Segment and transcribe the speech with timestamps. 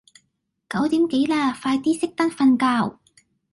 [0.67, 2.57] 九點幾啦，快啲熄燈瞓
[2.89, 2.97] 覺